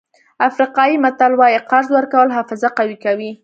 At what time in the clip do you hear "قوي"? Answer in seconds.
2.77-2.97